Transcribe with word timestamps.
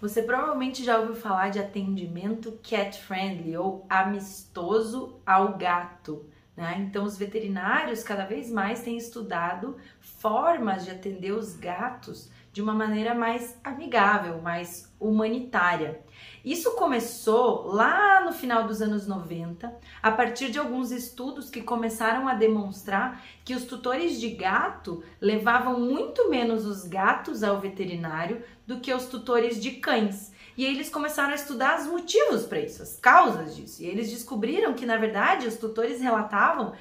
Você 0.00 0.22
provavelmente 0.22 0.84
já 0.84 0.98
ouviu 0.98 1.14
falar 1.14 1.48
de 1.48 1.58
atendimento 1.58 2.58
cat 2.62 3.00
friendly 3.00 3.56
ou 3.56 3.86
amistoso 3.88 5.18
ao 5.24 5.56
gato. 5.56 6.26
Né? 6.54 6.86
Então, 6.86 7.04
os 7.04 7.16
veterinários 7.16 8.02
cada 8.02 8.24
vez 8.24 8.50
mais 8.50 8.82
têm 8.82 8.96
estudado 8.96 9.76
formas 10.00 10.84
de 10.84 10.90
atender 10.90 11.32
os 11.32 11.56
gatos 11.56 12.30
de 12.56 12.62
uma 12.62 12.72
maneira 12.72 13.14
mais 13.14 13.54
amigável, 13.62 14.40
mais 14.40 14.90
humanitária. 14.98 16.00
Isso 16.42 16.70
começou 16.70 17.66
lá 17.66 18.24
no 18.24 18.32
final 18.32 18.66
dos 18.66 18.80
anos 18.80 19.06
90, 19.06 19.78
a 20.02 20.10
partir 20.10 20.50
de 20.50 20.58
alguns 20.58 20.90
estudos 20.90 21.50
que 21.50 21.60
começaram 21.60 22.26
a 22.26 22.32
demonstrar 22.32 23.22
que 23.44 23.54
os 23.54 23.64
tutores 23.64 24.18
de 24.18 24.30
gato 24.30 25.04
levavam 25.20 25.78
muito 25.78 26.30
menos 26.30 26.64
os 26.64 26.84
gatos 26.84 27.42
ao 27.42 27.60
veterinário 27.60 28.42
do 28.66 28.80
que 28.80 28.90
os 28.90 29.04
tutores 29.04 29.60
de 29.60 29.72
cães. 29.72 30.32
E 30.56 30.64
eles 30.64 30.88
começaram 30.88 31.32
a 31.32 31.36
estudar 31.36 31.78
os 31.78 31.86
motivos 31.86 32.46
para 32.46 32.60
isso, 32.60 32.82
as 32.82 32.98
causas 32.98 33.54
disso. 33.54 33.82
E 33.82 33.86
eles 33.86 34.10
descobriram 34.10 34.72
que, 34.72 34.86
na 34.86 34.96
verdade, 34.96 35.46
os 35.46 35.56
tutores 35.56 36.00
relatavam 36.00 36.72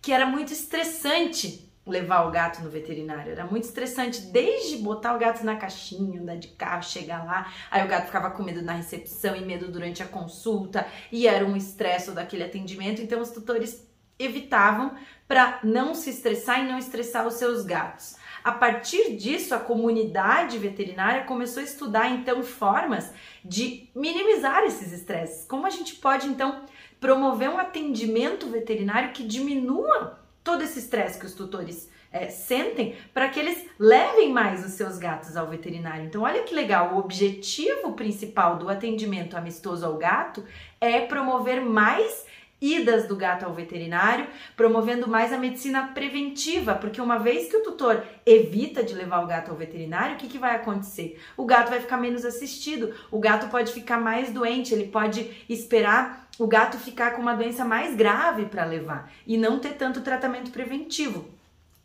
que 0.00 0.12
era 0.12 0.26
muito 0.26 0.52
estressante 0.52 1.63
levar 1.86 2.26
o 2.26 2.30
gato 2.30 2.62
no 2.62 2.70
veterinário. 2.70 3.32
Era 3.32 3.44
muito 3.44 3.64
estressante, 3.64 4.20
desde 4.22 4.78
botar 4.78 5.14
o 5.14 5.18
gato 5.18 5.44
na 5.44 5.56
caixinha, 5.56 6.20
andar 6.20 6.36
de 6.36 6.48
carro, 6.48 6.82
chegar 6.82 7.24
lá, 7.24 7.52
aí 7.70 7.84
o 7.84 7.88
gato 7.88 8.06
ficava 8.06 8.30
com 8.30 8.42
medo 8.42 8.62
na 8.62 8.72
recepção 8.72 9.36
e 9.36 9.44
medo 9.44 9.70
durante 9.70 10.02
a 10.02 10.06
consulta, 10.06 10.86
e 11.12 11.26
era 11.26 11.44
um 11.44 11.56
estresse 11.56 12.10
daquele 12.12 12.44
atendimento. 12.44 13.02
Então 13.02 13.20
os 13.20 13.30
tutores 13.30 13.86
evitavam 14.18 14.94
para 15.26 15.58
não 15.62 15.94
se 15.94 16.10
estressar 16.10 16.60
e 16.60 16.68
não 16.68 16.78
estressar 16.78 17.26
os 17.26 17.34
seus 17.34 17.64
gatos. 17.64 18.16
A 18.42 18.52
partir 18.52 19.16
disso, 19.16 19.54
a 19.54 19.58
comunidade 19.58 20.58
veterinária 20.58 21.24
começou 21.24 21.62
a 21.62 21.64
estudar 21.64 22.10
então 22.10 22.42
formas 22.42 23.10
de 23.42 23.88
minimizar 23.94 24.64
esses 24.64 24.92
estresses. 24.92 25.46
Como 25.46 25.66
a 25.66 25.70
gente 25.70 25.94
pode 25.96 26.28
então 26.28 26.62
promover 27.00 27.48
um 27.48 27.58
atendimento 27.58 28.46
veterinário 28.46 29.12
que 29.12 29.24
diminua 29.24 30.23
todo 30.44 30.62
esse 30.62 30.78
estresse 30.78 31.18
que 31.18 31.26
os 31.26 31.34
tutores 31.34 31.90
é, 32.12 32.28
sentem 32.28 32.94
para 33.12 33.28
que 33.28 33.40
eles 33.40 33.66
levem 33.76 34.32
mais 34.32 34.64
os 34.64 34.72
seus 34.74 34.98
gatos 34.98 35.36
ao 35.36 35.48
veterinário. 35.48 36.04
Então, 36.04 36.22
olha 36.22 36.44
que 36.44 36.54
legal, 36.54 36.94
o 36.94 36.98
objetivo 36.98 37.92
principal 37.94 38.56
do 38.56 38.68
atendimento 38.68 39.36
amistoso 39.36 39.84
ao 39.84 39.96
gato 39.96 40.44
é 40.80 41.00
promover 41.00 41.60
mais 41.60 42.24
idas 42.64 43.06
do 43.06 43.14
gato 43.14 43.44
ao 43.44 43.52
veterinário, 43.52 44.26
promovendo 44.56 45.08
mais 45.08 45.32
a 45.32 45.38
medicina 45.38 45.88
preventiva, 45.88 46.74
porque 46.74 47.00
uma 47.00 47.18
vez 47.18 47.48
que 47.48 47.56
o 47.56 47.62
tutor 47.62 48.02
evita 48.24 48.82
de 48.82 48.94
levar 48.94 49.22
o 49.22 49.26
gato 49.26 49.50
ao 49.50 49.56
veterinário, 49.56 50.14
o 50.14 50.18
que, 50.18 50.28
que 50.28 50.38
vai 50.38 50.56
acontecer? 50.56 51.20
O 51.36 51.44
gato 51.44 51.68
vai 51.68 51.80
ficar 51.80 51.98
menos 51.98 52.24
assistido, 52.24 52.94
o 53.10 53.18
gato 53.18 53.48
pode 53.48 53.72
ficar 53.72 54.00
mais 54.00 54.32
doente, 54.32 54.72
ele 54.72 54.86
pode 54.86 55.44
esperar 55.48 56.26
o 56.38 56.46
gato 56.46 56.78
ficar 56.78 57.12
com 57.12 57.22
uma 57.22 57.34
doença 57.34 57.64
mais 57.64 57.94
grave 57.94 58.46
para 58.46 58.64
levar 58.64 59.12
e 59.26 59.36
não 59.36 59.58
ter 59.58 59.74
tanto 59.74 60.00
tratamento 60.00 60.50
preventivo. 60.50 61.28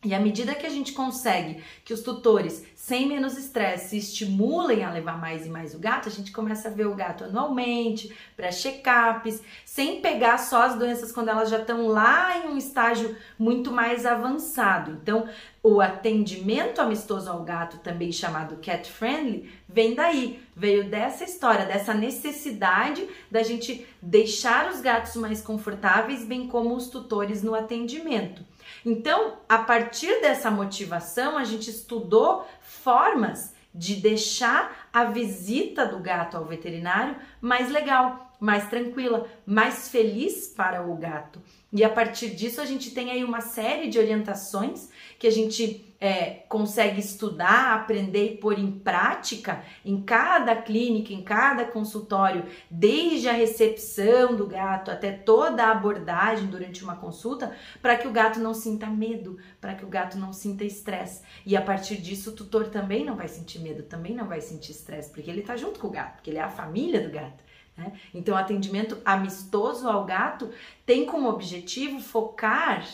E 0.02 0.14
à 0.14 0.20
medida 0.20 0.56
que 0.56 0.66
a 0.66 0.70
gente 0.70 0.94
consegue 0.94 1.62
que 1.84 1.94
os 1.94 2.02
tutores, 2.02 2.66
sem 2.74 3.06
menos 3.06 3.38
estresse, 3.38 3.90
se 3.90 3.98
estimulem 3.98 4.82
a 4.86 4.92
levar 4.92 5.20
mais 5.20 5.46
e 5.46 5.50
mais 5.50 5.76
o 5.76 5.80
gato, 5.80 6.08
a 6.08 6.12
gente 6.12 6.32
começa 6.32 6.70
a 6.70 6.72
ver 6.72 6.88
o 6.88 6.96
gato 6.96 7.26
anualmente, 7.26 8.16
para 8.34 8.50
check-ups, 8.50 9.42
sem 9.66 10.00
pegar 10.00 10.38
só 10.38 10.62
as 10.62 10.76
doenças 10.76 11.12
quando 11.12 11.28
elas 11.28 11.50
já 11.50 11.60
estão 11.60 11.88
lá 11.88 12.38
em 12.38 12.48
um 12.48 12.58
estágio 12.58 13.14
muito 13.38 13.74
mais 13.74 14.06
avançado. 14.06 14.92
Então, 14.92 15.28
o 15.62 15.82
atendimento 15.82 16.80
amistoso 16.80 17.30
ao 17.30 17.44
gato, 17.44 17.80
também 17.80 18.10
chamado 18.10 18.56
cat 18.62 18.90
friendly, 18.90 19.52
vem 19.68 19.96
daí, 19.96 20.42
veio 20.56 20.90
dessa 20.90 21.26
história, 21.26 21.66
dessa 21.66 21.94
necessidade 21.94 23.06
da 23.30 23.44
gente 23.44 23.86
deixar 24.02 24.72
os 24.72 24.80
gatos 24.80 25.18
mais 25.18 25.42
confortáveis, 25.42 26.24
bem 26.24 26.48
como 26.48 26.74
os 26.74 26.88
tutores 26.88 27.44
no 27.44 27.54
atendimento. 27.54 28.48
Então, 28.86 29.40
a 29.48 29.58
partir 29.58 30.22
dessa 30.22 30.50
motivação, 30.50 31.38
a 31.38 31.44
gente 31.44 31.70
estudou 31.70 32.48
formas 32.62 33.54
de 33.74 33.96
deixar 33.96 34.90
a 34.92 35.06
visita 35.06 35.86
do 35.86 36.00
gato 36.00 36.38
ao 36.38 36.46
veterinário 36.46 37.16
mais 37.42 37.70
legal, 37.70 38.29
mais 38.40 38.70
tranquila, 38.70 39.28
mais 39.46 39.90
feliz 39.90 40.48
para 40.48 40.82
o 40.82 40.96
gato. 40.96 41.42
E 41.72 41.84
a 41.84 41.90
partir 41.90 42.30
disso, 42.32 42.62
a 42.62 42.66
gente 42.66 42.92
tem 42.92 43.12
aí 43.12 43.24
uma 43.24 43.42
série 43.42 43.90
de 43.90 44.00
orientações 44.00 44.90
que 45.20 45.28
a 45.28 45.32
gente 45.32 45.94
é, 46.00 46.46
consegue 46.48 47.00
estudar, 47.00 47.76
aprender 47.76 48.34
e 48.34 48.38
pôr 48.38 48.58
em 48.58 48.72
prática 48.72 49.64
em 49.84 50.02
cada 50.02 50.56
clínica, 50.56 51.14
em 51.14 51.22
cada 51.22 51.66
consultório, 51.66 52.46
desde 52.72 53.28
a 53.28 53.34
recepção 53.34 54.36
do 54.36 54.48
gato 54.48 54.90
até 54.90 55.12
toda 55.12 55.66
a 55.66 55.72
abordagem 55.72 56.48
durante 56.48 56.84
uma 56.84 56.96
consulta, 56.96 57.54
para 57.82 57.98
que 57.98 58.08
o 58.08 58.12
gato 58.12 58.40
não 58.40 58.54
sinta 58.54 58.88
medo, 58.88 59.38
para 59.60 59.76
que 59.76 59.84
o 59.84 59.90
gato 59.90 60.18
não 60.18 60.32
sinta 60.32 60.64
estresse. 60.64 61.22
E 61.46 61.56
a 61.56 61.62
partir 61.62 61.98
disso, 61.98 62.30
o 62.30 62.36
tutor 62.36 62.70
também 62.70 63.04
não 63.04 63.16
vai 63.16 63.28
sentir 63.28 63.60
medo, 63.60 63.84
também 63.84 64.16
não 64.16 64.28
vai 64.28 64.42
sentir 64.42 64.72
estresse, 64.72 65.12
porque 65.12 65.30
ele 65.30 65.42
está 65.42 65.58
junto 65.58 65.80
com 65.80 65.88
o 65.88 65.92
gato, 65.92 66.16
porque 66.16 66.30
ele 66.30 66.40
é 66.40 66.44
a 66.44 66.50
família 66.50 67.02
do 67.02 67.12
gato. 67.12 67.49
Né? 67.80 67.94
Então, 68.14 68.36
atendimento 68.36 68.98
amistoso 69.06 69.88
ao 69.88 70.06
gato 70.06 70.50
tem 70.86 71.06
como 71.06 71.30
objetivo 71.30 72.00
focar 72.00 72.86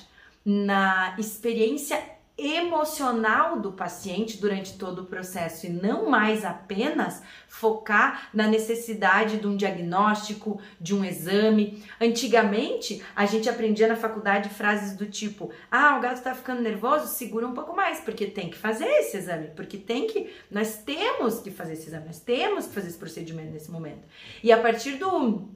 na 0.45 1.15
experiência 1.17 2.14
emocional 2.37 3.59
do 3.59 3.71
paciente 3.71 4.37
durante 4.37 4.77
todo 4.77 5.03
o 5.03 5.05
processo 5.05 5.65
e 5.65 5.69
não 5.69 6.09
mais 6.09 6.43
apenas 6.43 7.23
focar 7.47 8.29
na 8.33 8.47
necessidade 8.47 9.37
de 9.37 9.47
um 9.47 9.55
diagnóstico, 9.55 10.59
de 10.79 10.93
um 10.93 11.05
exame. 11.05 11.83
Antigamente, 11.99 13.01
a 13.15 13.25
gente 13.25 13.49
aprendia 13.49 13.87
na 13.87 13.95
faculdade 13.95 14.49
frases 14.49 14.97
do 14.97 15.05
tipo: 15.05 15.49
"Ah, 15.71 15.97
o 15.97 16.01
gato 16.01 16.21
tá 16.21 16.35
ficando 16.35 16.61
nervoso, 16.61 17.07
segura 17.07 17.47
um 17.47 17.53
pouco 17.53 17.75
mais, 17.75 18.01
porque 18.01 18.25
tem 18.25 18.49
que 18.49 18.57
fazer 18.57 18.85
esse 18.85 19.15
exame, 19.15 19.51
porque 19.55 19.77
tem 19.77 20.07
que 20.07 20.29
nós 20.51 20.77
temos 20.77 21.39
que 21.39 21.51
fazer 21.51 21.73
esse 21.73 21.87
exame, 21.87 22.07
nós 22.07 22.19
temos 22.19 22.67
que 22.67 22.73
fazer 22.73 22.89
esse 22.89 22.97
procedimento 22.97 23.53
nesse 23.53 23.71
momento". 23.71 24.05
E 24.43 24.51
a 24.51 24.57
partir 24.57 24.97
do 24.97 25.47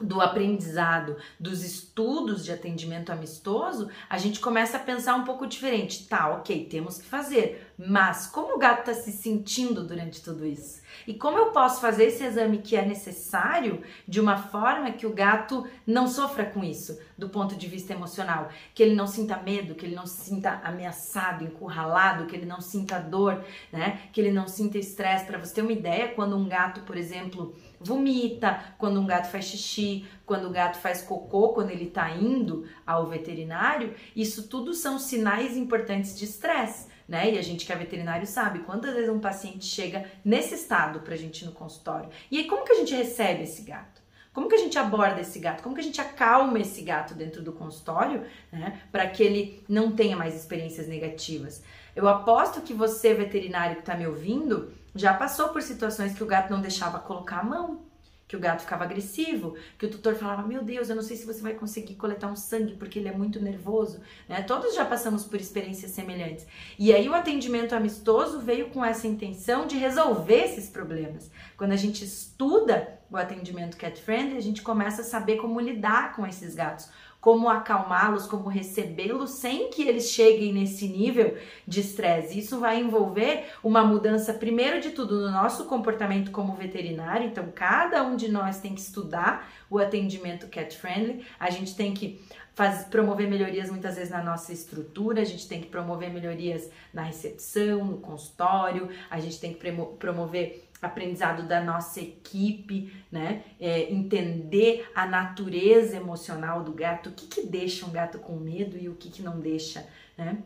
do 0.00 0.20
aprendizado, 0.20 1.16
dos 1.40 1.64
estudos 1.64 2.44
de 2.44 2.52
atendimento 2.52 3.10
amistoso, 3.10 3.88
a 4.08 4.18
gente 4.18 4.40
começa 4.40 4.76
a 4.76 4.80
pensar 4.80 5.14
um 5.14 5.24
pouco 5.24 5.46
diferente. 5.46 6.06
Tá, 6.06 6.28
ok, 6.28 6.66
temos 6.66 6.98
que 6.98 7.06
fazer, 7.06 7.65
mas 7.78 8.26
como 8.26 8.54
o 8.54 8.58
gato 8.58 8.90
está 8.90 8.94
se 8.94 9.12
sentindo 9.12 9.84
durante 9.84 10.22
tudo 10.22 10.46
isso? 10.46 10.80
E 11.06 11.12
como 11.12 11.36
eu 11.36 11.46
posso 11.50 11.80
fazer 11.80 12.04
esse 12.04 12.24
exame 12.24 12.58
que 12.58 12.74
é 12.74 12.84
necessário 12.84 13.82
de 14.08 14.18
uma 14.18 14.38
forma 14.38 14.92
que 14.92 15.06
o 15.06 15.12
gato 15.12 15.66
não 15.86 16.08
sofra 16.08 16.46
com 16.46 16.64
isso, 16.64 16.98
do 17.18 17.28
ponto 17.28 17.54
de 17.54 17.66
vista 17.66 17.92
emocional? 17.92 18.48
Que 18.74 18.82
ele 18.82 18.94
não 18.94 19.06
sinta 19.06 19.36
medo, 19.36 19.74
que 19.74 19.84
ele 19.84 19.94
não 19.94 20.06
se 20.06 20.24
sinta 20.24 20.60
ameaçado, 20.64 21.44
encurralado, 21.44 22.26
que 22.26 22.34
ele 22.34 22.46
não 22.46 22.62
sinta 22.62 22.98
dor, 22.98 23.44
né? 23.70 24.08
Que 24.10 24.20
ele 24.22 24.32
não 24.32 24.48
sinta 24.48 24.78
estresse. 24.78 25.26
Para 25.26 25.38
você 25.38 25.54
ter 25.54 25.62
uma 25.62 25.72
ideia, 25.72 26.08
quando 26.08 26.36
um 26.36 26.48
gato, 26.48 26.80
por 26.80 26.96
exemplo, 26.96 27.54
vomita, 27.78 28.58
quando 28.78 28.98
um 28.98 29.06
gato 29.06 29.30
faz 29.30 29.44
xixi, 29.44 30.06
quando 30.24 30.46
o 30.46 30.52
gato 30.52 30.78
faz 30.78 31.02
cocô, 31.02 31.50
quando 31.50 31.70
ele 31.70 31.84
está 31.84 32.10
indo 32.10 32.66
ao 32.86 33.06
veterinário, 33.06 33.94
isso 34.14 34.48
tudo 34.48 34.72
são 34.72 34.98
sinais 34.98 35.56
importantes 35.58 36.18
de 36.18 36.24
estresse 36.24 36.95
né? 37.08 37.32
E 37.32 37.38
a 37.38 37.42
gente 37.42 37.64
que 37.64 37.72
é 37.72 37.76
veterinário 37.76 38.26
sabe 38.26 38.60
quantas 38.60 38.94
vezes 38.94 39.10
um 39.10 39.20
paciente 39.20 39.64
chega 39.64 40.04
nesse 40.24 40.54
estado 40.54 41.00
pra 41.00 41.16
gente 41.16 41.44
no 41.44 41.52
consultório. 41.52 42.08
E 42.30 42.38
aí, 42.38 42.44
como 42.46 42.64
que 42.64 42.72
a 42.72 42.76
gente 42.76 42.94
recebe 42.94 43.44
esse 43.44 43.62
gato? 43.62 44.02
Como 44.32 44.48
que 44.48 44.54
a 44.54 44.58
gente 44.58 44.78
aborda 44.78 45.20
esse 45.22 45.38
gato? 45.38 45.62
Como 45.62 45.74
que 45.74 45.80
a 45.80 45.84
gente 45.84 46.00
acalma 46.00 46.58
esse 46.58 46.82
gato 46.82 47.14
dentro 47.14 47.42
do 47.42 47.52
consultório, 47.52 48.22
né? 48.52 48.82
Para 48.92 49.06
que 49.06 49.22
ele 49.22 49.64
não 49.66 49.92
tenha 49.92 50.14
mais 50.14 50.34
experiências 50.34 50.86
negativas. 50.86 51.62
Eu 51.94 52.06
aposto 52.06 52.60
que 52.60 52.74
você, 52.74 53.14
veterinário 53.14 53.76
que 53.76 53.80
está 53.80 53.96
me 53.96 54.06
ouvindo, 54.06 54.74
já 54.94 55.14
passou 55.14 55.48
por 55.48 55.62
situações 55.62 56.14
que 56.14 56.22
o 56.22 56.26
gato 56.26 56.50
não 56.50 56.60
deixava 56.60 56.98
colocar 56.98 57.38
a 57.38 57.44
mão, 57.44 57.80
que 58.28 58.36
o 58.36 58.40
gato 58.40 58.62
ficava 58.62 58.84
agressivo, 58.84 59.56
que 59.78 59.86
o 59.86 59.90
tutor 59.90 60.14
falava: 60.14 60.46
Meu 60.46 60.62
Deus, 60.62 60.88
eu 60.88 60.96
não 60.96 61.02
sei 61.02 61.16
se 61.16 61.26
você 61.26 61.40
vai 61.40 61.54
conseguir 61.54 61.94
coletar 61.94 62.28
um 62.28 62.36
sangue 62.36 62.74
porque 62.74 62.98
ele 62.98 63.08
é 63.08 63.12
muito 63.12 63.40
nervoso. 63.40 64.00
Né? 64.28 64.42
Todos 64.42 64.74
já 64.74 64.84
passamos 64.84 65.24
por 65.24 65.40
experiências 65.40 65.92
semelhantes. 65.92 66.46
E 66.78 66.92
aí 66.92 67.08
o 67.08 67.14
atendimento 67.14 67.74
amistoso 67.74 68.40
veio 68.40 68.70
com 68.70 68.84
essa 68.84 69.06
intenção 69.06 69.66
de 69.66 69.76
resolver 69.76 70.44
esses 70.44 70.68
problemas. 70.68 71.30
Quando 71.56 71.72
a 71.72 71.76
gente 71.76 72.04
estuda 72.04 72.98
o 73.10 73.16
atendimento 73.16 73.76
cat 73.76 74.00
friendly, 74.00 74.36
a 74.36 74.42
gente 74.42 74.62
começa 74.62 75.02
a 75.02 75.04
saber 75.04 75.36
como 75.36 75.60
lidar 75.60 76.14
com 76.16 76.26
esses 76.26 76.54
gatos 76.54 76.88
como 77.26 77.48
acalmá-los, 77.48 78.24
como 78.24 78.48
recebê-los 78.48 79.30
sem 79.30 79.68
que 79.68 79.82
eles 79.82 80.10
cheguem 80.10 80.52
nesse 80.52 80.86
nível 80.86 81.36
de 81.66 81.80
estresse. 81.80 82.38
Isso 82.38 82.60
vai 82.60 82.78
envolver 82.80 83.46
uma 83.64 83.82
mudança, 83.82 84.32
primeiro 84.32 84.80
de 84.80 84.90
tudo, 84.90 85.22
no 85.22 85.32
nosso 85.32 85.64
comportamento 85.64 86.30
como 86.30 86.54
veterinário. 86.54 87.26
Então, 87.26 87.48
cada 87.52 88.00
um 88.04 88.14
de 88.14 88.30
nós 88.30 88.60
tem 88.60 88.76
que 88.76 88.80
estudar 88.80 89.50
o 89.68 89.80
atendimento 89.80 90.46
cat 90.46 90.76
friendly. 90.76 91.26
A 91.36 91.50
gente 91.50 91.74
tem 91.74 91.92
que 91.92 92.24
faz, 92.56 92.84
promover 92.84 93.28
melhorias 93.28 93.70
muitas 93.70 93.96
vezes 93.96 94.10
na 94.10 94.24
nossa 94.24 94.50
estrutura, 94.50 95.20
a 95.20 95.24
gente 95.24 95.46
tem 95.46 95.60
que 95.60 95.68
promover 95.68 96.10
melhorias 96.10 96.70
na 96.92 97.02
recepção, 97.02 97.84
no 97.84 97.98
consultório, 97.98 98.88
a 99.10 99.20
gente 99.20 99.38
tem 99.38 99.52
que 99.52 99.72
promover 99.98 100.66
aprendizado 100.80 101.46
da 101.46 101.62
nossa 101.62 102.00
equipe, 102.00 102.90
né? 103.12 103.44
É, 103.60 103.92
entender 103.92 104.90
a 104.94 105.06
natureza 105.06 105.96
emocional 105.96 106.62
do 106.62 106.72
gato, 106.72 107.10
o 107.10 107.12
que, 107.12 107.26
que 107.26 107.46
deixa 107.46 107.84
um 107.84 107.90
gato 107.90 108.18
com 108.18 108.36
medo 108.36 108.78
e 108.78 108.88
o 108.88 108.94
que, 108.94 109.10
que 109.10 109.22
não 109.22 109.38
deixa, 109.38 109.86
né? 110.16 110.38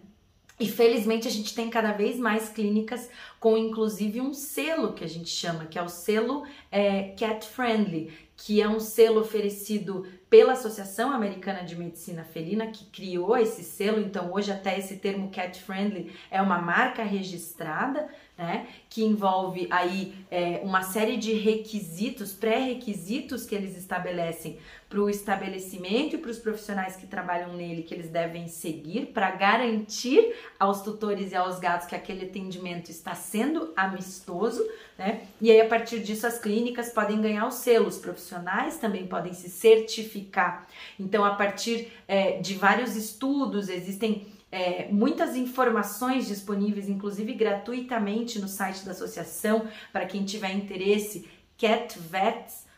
E 0.59 0.69
felizmente 0.69 1.27
a 1.27 1.31
gente 1.31 1.55
tem 1.55 1.71
cada 1.71 1.93
vez 1.93 2.19
mais 2.19 2.51
clínicas 2.51 3.09
com 3.41 3.57
inclusive 3.57 4.21
um 4.21 4.35
selo 4.35 4.93
que 4.93 5.03
a 5.03 5.09
gente 5.09 5.31
chama, 5.31 5.65
que 5.65 5.79
é 5.79 5.83
o 5.83 5.89
selo 5.89 6.45
é, 6.71 7.15
Cat 7.19 7.47
Friendly, 7.47 8.13
que 8.37 8.61
é 8.61 8.69
um 8.69 8.79
selo 8.79 9.21
oferecido 9.21 10.07
pela 10.29 10.53
Associação 10.53 11.11
Americana 11.11 11.63
de 11.63 11.75
Medicina 11.75 12.23
Felina, 12.23 12.69
que 12.69 12.85
criou 12.87 13.37
esse 13.37 13.65
selo. 13.65 14.01
Então, 14.01 14.33
hoje, 14.33 14.53
até 14.53 14.79
esse 14.79 14.97
termo 14.97 15.31
Cat 15.31 15.61
Friendly 15.63 16.13
é 16.31 16.41
uma 16.41 16.59
marca 16.59 17.03
registrada 17.03 18.09
né? 18.41 18.67
Que 18.89 19.05
envolve 19.05 19.69
aí 19.71 20.15
é, 20.31 20.63
uma 20.65 20.83
série 20.83 21.19
de 21.19 21.35
requisitos, 21.35 22.33
pré-requisitos 22.33 23.45
que 23.45 23.55
eles 23.55 23.77
estabelecem 23.77 24.59
para 24.89 24.99
o 24.99 25.11
estabelecimento 25.11 26.17
e 26.17 26.19
para 26.19 26.31
os 26.31 26.39
profissionais 26.39 26.97
que 26.97 27.07
trabalham 27.07 27.53
nele 27.53 27.83
que 27.83 27.93
eles 27.93 28.09
devem 28.09 28.49
seguir 28.49 29.13
para 29.13 29.31
garantir 29.33 30.35
aos 30.59 30.81
tutores 30.81 31.33
e 31.33 31.37
aos 31.37 31.61
gatos 31.61 31.87
que 31.87 31.95
aquele 31.95 32.25
atendimento 32.25 32.91
está 32.91 33.15
sendo 33.31 33.73
amistoso, 33.77 34.67
né? 34.99 35.23
E 35.41 35.51
aí 35.51 35.61
a 35.61 35.69
partir 35.69 36.01
disso 36.01 36.27
as 36.27 36.39
clínicas 36.39 36.91
podem 36.91 37.21
ganhar 37.21 37.47
os 37.47 37.55
selos, 37.55 37.97
profissionais 37.97 38.77
também 38.77 39.07
podem 39.07 39.33
se 39.33 39.49
certificar. 39.49 40.67
Então 40.99 41.25
a 41.25 41.35
partir 41.35 41.93
é, 42.09 42.41
de 42.41 42.55
vários 42.55 42.97
estudos 42.97 43.69
existem 43.69 44.27
é, 44.53 44.89
muitas 44.91 45.37
informações 45.37 46.27
disponíveis, 46.27 46.89
inclusive 46.89 47.33
gratuitamente 47.35 48.41
no 48.41 48.49
site 48.49 48.85
da 48.85 48.91
associação, 48.91 49.69
para 49.93 50.07
quem 50.07 50.25
tiver 50.25 50.53
interesse, 50.53 51.29
catvets.com. 51.57 52.73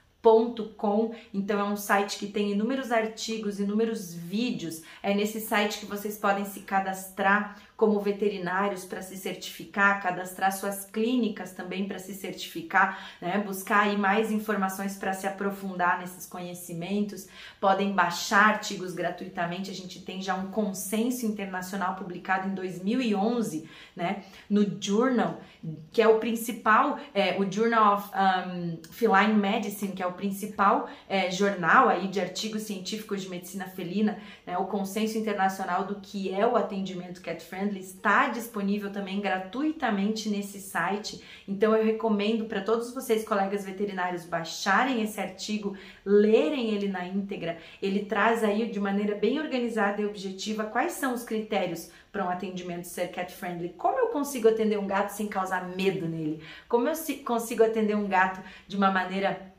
Então 1.33 1.59
é 1.59 1.65
um 1.65 1.77
site 1.77 2.19
que 2.19 2.27
tem 2.27 2.53
inúmeros 2.53 2.93
artigos, 2.93 3.59
inúmeros 3.59 4.13
vídeos. 4.13 4.83
É 5.03 5.15
nesse 5.15 5.41
site 5.41 5.79
que 5.79 5.87
vocês 5.87 6.19
podem 6.19 6.45
se 6.45 6.61
cadastrar 6.61 7.59
como 7.83 7.99
veterinários 7.99 8.85
para 8.85 9.03
se 9.03 9.17
certificar, 9.17 10.01
cadastrar 10.01 10.53
suas 10.53 10.85
clínicas 10.85 11.51
também 11.51 11.89
para 11.89 11.99
se 11.99 12.15
certificar, 12.15 13.17
né? 13.21 13.43
Buscar 13.45 13.81
aí 13.81 13.99
mais 13.99 14.31
informações 14.31 14.97
para 14.97 15.13
se 15.13 15.27
aprofundar 15.27 15.99
nesses 15.99 16.25
conhecimentos. 16.25 17.27
Podem 17.61 17.91
baixar 17.91 18.51
artigos 18.51 18.95
gratuitamente. 18.95 19.69
A 19.69 19.75
gente 19.75 20.01
tem 20.01 20.23
já 20.23 20.37
um 20.37 20.47
consenso 20.47 21.27
internacional 21.27 21.97
publicado 21.97 22.49
em 22.49 22.55
2011, 22.55 23.69
né? 23.97 24.23
No 24.49 24.65
Journal, 24.81 25.41
que 25.91 26.01
é 26.01 26.07
o 26.07 26.21
principal, 26.21 27.01
é, 27.13 27.37
o 27.37 27.51
Journal 27.51 27.97
of 27.97 28.11
um, 28.15 28.79
Feline 28.93 29.35
Medicine, 29.35 29.93
que 29.93 30.05
é 30.05 30.07
o 30.07 30.13
principal 30.13 30.89
é, 31.09 31.33
jornal 31.33 31.89
aí 31.89 32.07
de 32.07 32.21
artigos 32.21 32.63
científicos 32.63 33.23
de 33.23 33.29
medicina 33.29 33.67
felina, 33.67 34.21
né? 34.47 34.57
O 34.57 34.67
consenso 34.67 35.19
internacional 35.19 35.85
do 35.85 35.97
que 35.97 36.33
é 36.33 36.47
o 36.47 36.57
atendimento 36.57 37.21
cat 37.21 37.43
Friendly 37.73 37.81
está 37.81 38.29
disponível 38.29 38.91
também 38.91 39.21
gratuitamente 39.21 40.29
nesse 40.29 40.61
site. 40.61 41.23
Então 41.49 41.75
eu 41.75 41.85
recomendo 41.85 42.45
para 42.45 42.61
todos 42.61 42.93
vocês, 42.93 43.25
colegas 43.25 43.65
veterinários, 43.65 44.25
baixarem 44.25 45.03
esse 45.03 45.21
artigo, 45.21 45.77
lerem 46.05 46.71
ele 46.75 46.89
na 46.89 47.07
íntegra. 47.07 47.57
Ele 47.81 48.05
traz 48.05 48.45
aí 48.45 48.71
de 48.71 48.79
maneira 48.79 49.15
bem 49.15 49.41
organizada 49.41 50.03
e 50.03 50.07
objetiva 50.07 50.65
quais 50.65 50.93
são 50.93 51.15
os 51.15 51.25
critérios 51.25 51.91
para 52.11 52.25
um 52.25 52.29
atendimento 52.29 52.85
ser 52.85 53.09
cat 53.09 53.33
friendly. 53.33 53.71
Como 53.71 53.99
eu 53.99 54.09
consigo 54.09 54.49
atender 54.49 54.79
um 54.79 54.87
gato 54.87 55.11
sem 55.11 55.27
causar 55.27 55.67
medo 55.75 56.07
nele? 56.07 56.43
Como 56.69 56.87
eu 56.87 56.95
consigo 57.25 57.65
atender 57.65 57.97
um 57.97 58.07
gato 58.07 58.43
de 58.69 58.77
uma 58.77 58.91
maneira 58.91 59.52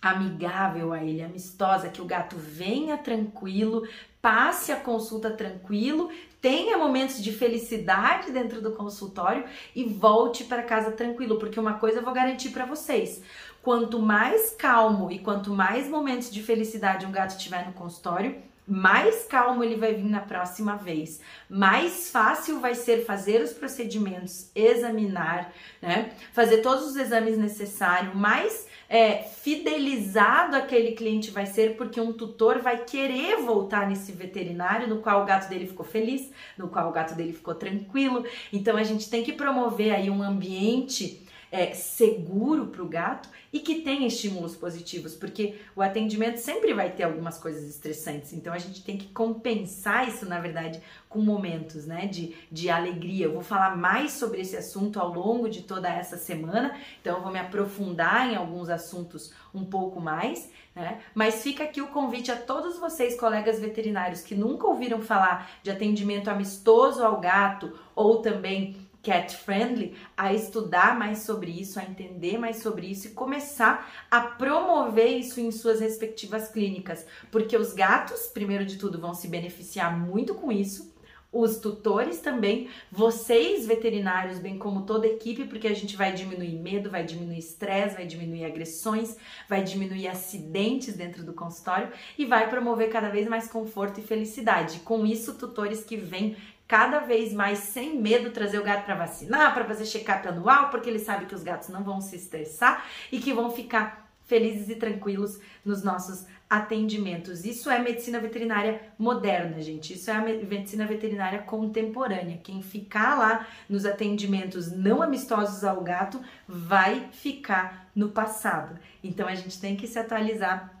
amigável 0.00 0.92
a 0.92 1.02
ele, 1.02 1.22
amistosa, 1.22 1.88
que 1.88 2.00
o 2.00 2.06
gato 2.06 2.36
venha 2.36 2.96
tranquilo, 2.96 3.86
passe 4.20 4.72
a 4.72 4.76
consulta 4.76 5.30
tranquilo, 5.30 6.10
tenha 6.40 6.78
momentos 6.78 7.22
de 7.22 7.32
felicidade 7.32 8.30
dentro 8.30 8.62
do 8.62 8.72
consultório 8.72 9.44
e 9.74 9.84
volte 9.84 10.44
para 10.44 10.62
casa 10.62 10.92
tranquilo, 10.92 11.38
porque 11.38 11.60
uma 11.60 11.74
coisa 11.74 11.98
eu 11.98 12.04
vou 12.04 12.14
garantir 12.14 12.50
para 12.50 12.64
vocês: 12.64 13.22
quanto 13.62 13.98
mais 13.98 14.50
calmo 14.50 15.10
e 15.10 15.18
quanto 15.18 15.50
mais 15.52 15.88
momentos 15.88 16.30
de 16.30 16.42
felicidade 16.42 17.06
um 17.06 17.12
gato 17.12 17.38
tiver 17.38 17.66
no 17.66 17.72
consultório, 17.72 18.36
mais 18.66 19.24
calmo 19.24 19.64
ele 19.64 19.76
vai 19.76 19.94
vir 19.94 20.08
na 20.08 20.20
próxima 20.20 20.76
vez, 20.76 21.20
mais 21.48 22.10
fácil 22.10 22.60
vai 22.60 22.74
ser 22.74 23.04
fazer 23.04 23.42
os 23.42 23.52
procedimentos, 23.52 24.50
examinar, 24.54 25.52
né? 25.82 26.12
Fazer 26.32 26.58
todos 26.58 26.86
os 26.86 26.96
exames 26.96 27.36
necessários, 27.36 28.14
mais 28.14 28.69
é, 28.92 29.22
fidelizado 29.22 30.56
aquele 30.56 30.92
cliente 30.92 31.30
vai 31.30 31.46
ser 31.46 31.76
porque 31.76 32.00
um 32.00 32.12
tutor 32.12 32.58
vai 32.58 32.84
querer 32.84 33.36
voltar 33.36 33.88
nesse 33.88 34.10
veterinário 34.10 34.88
no 34.88 34.98
qual 34.98 35.22
o 35.22 35.24
gato 35.24 35.48
dele 35.48 35.68
ficou 35.68 35.86
feliz, 35.86 36.32
no 36.58 36.66
qual 36.66 36.88
o 36.88 36.92
gato 36.92 37.14
dele 37.14 37.32
ficou 37.32 37.54
tranquilo. 37.54 38.24
Então 38.52 38.76
a 38.76 38.82
gente 38.82 39.08
tem 39.08 39.22
que 39.22 39.32
promover 39.32 39.94
aí 39.94 40.10
um 40.10 40.20
ambiente 40.20 41.24
é, 41.50 41.72
seguro 41.72 42.68
para 42.68 42.82
o 42.82 42.88
gato 42.88 43.28
e 43.52 43.58
que 43.58 43.82
tenha 43.82 44.06
estímulos 44.06 44.54
positivos, 44.54 45.14
porque 45.14 45.56
o 45.74 45.82
atendimento 45.82 46.36
sempre 46.36 46.72
vai 46.72 46.90
ter 46.90 47.02
algumas 47.02 47.38
coisas 47.38 47.68
estressantes, 47.68 48.32
então 48.32 48.52
a 48.52 48.58
gente 48.58 48.84
tem 48.84 48.96
que 48.96 49.08
compensar 49.08 50.08
isso, 50.08 50.24
na 50.26 50.38
verdade, 50.38 50.80
com 51.08 51.20
momentos 51.20 51.86
né, 51.86 52.06
de, 52.06 52.36
de 52.50 52.70
alegria. 52.70 53.26
Eu 53.26 53.32
vou 53.32 53.42
falar 53.42 53.76
mais 53.76 54.12
sobre 54.12 54.40
esse 54.40 54.56
assunto 54.56 55.00
ao 55.00 55.12
longo 55.12 55.48
de 55.48 55.62
toda 55.62 55.88
essa 55.88 56.16
semana, 56.16 56.76
então 57.00 57.16
eu 57.16 57.22
vou 57.22 57.32
me 57.32 57.40
aprofundar 57.40 58.30
em 58.30 58.36
alguns 58.36 58.68
assuntos 58.68 59.32
um 59.52 59.64
pouco 59.64 60.00
mais, 60.00 60.48
né? 60.74 61.00
Mas 61.12 61.42
fica 61.42 61.64
aqui 61.64 61.82
o 61.82 61.88
convite 61.88 62.30
a 62.30 62.36
todos 62.36 62.78
vocês, 62.78 63.18
colegas 63.18 63.58
veterinários, 63.58 64.22
que 64.22 64.36
nunca 64.36 64.68
ouviram 64.68 65.02
falar 65.02 65.50
de 65.64 65.70
atendimento 65.70 66.30
amistoso 66.30 67.02
ao 67.02 67.20
gato 67.20 67.76
ou 67.94 68.22
também 68.22 68.76
cat 69.02 69.36
friendly, 69.36 69.96
a 70.16 70.32
estudar 70.32 70.98
mais 70.98 71.20
sobre 71.20 71.50
isso, 71.50 71.78
a 71.78 71.84
entender 71.84 72.38
mais 72.38 72.62
sobre 72.62 72.86
isso 72.86 73.08
e 73.08 73.10
começar 73.10 74.06
a 74.10 74.20
promover 74.20 75.08
isso 75.08 75.40
em 75.40 75.50
suas 75.50 75.80
respectivas 75.80 76.48
clínicas, 76.48 77.06
porque 77.30 77.56
os 77.56 77.72
gatos, 77.72 78.26
primeiro 78.26 78.64
de 78.64 78.76
tudo, 78.76 79.00
vão 79.00 79.14
se 79.14 79.28
beneficiar 79.28 79.98
muito 79.98 80.34
com 80.34 80.52
isso. 80.52 80.90
Os 81.32 81.58
tutores 81.58 82.18
também, 82.18 82.68
vocês 82.90 83.64
veterinários, 83.64 84.40
bem 84.40 84.58
como 84.58 84.82
toda 84.82 85.06
a 85.06 85.10
equipe, 85.10 85.44
porque 85.44 85.68
a 85.68 85.74
gente 85.74 85.96
vai 85.96 86.12
diminuir 86.12 86.56
medo, 86.56 86.90
vai 86.90 87.04
diminuir 87.04 87.38
estresse, 87.38 87.94
vai 87.94 88.04
diminuir 88.04 88.44
agressões, 88.44 89.16
vai 89.48 89.62
diminuir 89.62 90.08
acidentes 90.08 90.96
dentro 90.96 91.22
do 91.22 91.32
consultório 91.32 91.88
e 92.18 92.26
vai 92.26 92.50
promover 92.50 92.90
cada 92.90 93.10
vez 93.10 93.28
mais 93.28 93.48
conforto 93.48 94.00
e 94.00 94.02
felicidade. 94.02 94.80
Com 94.80 95.06
isso, 95.06 95.34
tutores 95.34 95.84
que 95.84 95.96
vêm 95.96 96.36
cada 96.70 97.00
vez 97.00 97.32
mais 97.32 97.58
sem 97.58 98.00
medo 98.00 98.30
trazer 98.30 98.60
o 98.60 98.62
gato 98.62 98.84
para 98.84 98.94
vacinar, 98.94 99.52
para 99.52 99.64
fazer 99.64 99.84
check-up 99.84 100.28
anual, 100.28 100.70
porque 100.70 100.88
ele 100.88 101.00
sabe 101.00 101.26
que 101.26 101.34
os 101.34 101.42
gatos 101.42 101.68
não 101.68 101.82
vão 101.82 102.00
se 102.00 102.14
estressar 102.14 102.86
e 103.10 103.18
que 103.18 103.32
vão 103.32 103.50
ficar 103.50 104.08
felizes 104.22 104.68
e 104.68 104.76
tranquilos 104.76 105.40
nos 105.64 105.82
nossos 105.82 106.24
atendimentos. 106.48 107.44
Isso 107.44 107.68
é 107.68 107.80
medicina 107.80 108.20
veterinária 108.20 108.80
moderna, 108.96 109.60
gente. 109.60 109.94
Isso 109.94 110.12
é 110.12 110.14
a 110.14 110.22
medicina 110.22 110.86
veterinária 110.86 111.40
contemporânea. 111.40 112.38
Quem 112.40 112.62
ficar 112.62 113.18
lá 113.18 113.48
nos 113.68 113.84
atendimentos 113.84 114.70
não 114.70 115.02
amistosos 115.02 115.64
ao 115.64 115.80
gato 115.80 116.20
vai 116.46 117.08
ficar 117.10 117.90
no 117.96 118.10
passado. 118.10 118.78
Então 119.02 119.26
a 119.26 119.34
gente 119.34 119.60
tem 119.60 119.74
que 119.74 119.88
se 119.88 119.98
atualizar 119.98 120.79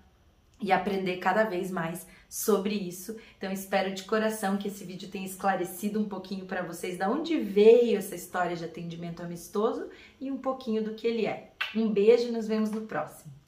e 0.60 0.72
aprender 0.72 1.16
cada 1.16 1.44
vez 1.44 1.70
mais 1.70 2.06
sobre 2.28 2.74
isso. 2.74 3.16
Então 3.36 3.50
espero 3.50 3.92
de 3.94 4.04
coração 4.04 4.56
que 4.56 4.68
esse 4.68 4.84
vídeo 4.84 5.08
tenha 5.08 5.26
esclarecido 5.26 6.00
um 6.00 6.08
pouquinho 6.08 6.46
para 6.46 6.62
vocês 6.62 6.96
da 6.96 7.10
onde 7.10 7.38
veio 7.38 7.98
essa 7.98 8.14
história 8.14 8.56
de 8.56 8.64
atendimento 8.64 9.22
amistoso 9.22 9.88
e 10.20 10.30
um 10.30 10.38
pouquinho 10.38 10.84
do 10.84 10.94
que 10.94 11.06
ele 11.06 11.26
é. 11.26 11.52
Um 11.74 11.88
beijo 11.88 12.28
e 12.28 12.32
nos 12.32 12.46
vemos 12.46 12.70
no 12.70 12.82
próximo. 12.82 13.39